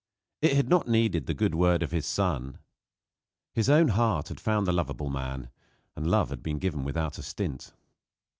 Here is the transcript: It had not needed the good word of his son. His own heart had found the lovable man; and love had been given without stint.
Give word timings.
It 0.41 0.55
had 0.55 0.67
not 0.67 0.87
needed 0.87 1.27
the 1.27 1.35
good 1.35 1.53
word 1.53 1.83
of 1.83 1.91
his 1.91 2.07
son. 2.07 2.57
His 3.53 3.69
own 3.69 3.89
heart 3.89 4.29
had 4.29 4.39
found 4.39 4.65
the 4.65 4.73
lovable 4.73 5.11
man; 5.11 5.51
and 5.95 6.09
love 6.09 6.31
had 6.31 6.41
been 6.41 6.57
given 6.57 6.83
without 6.83 7.13
stint. 7.23 7.71